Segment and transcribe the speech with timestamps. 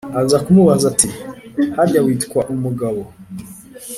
[0.21, 3.01] aza kumubaza, ati:”harya witwa mugabo?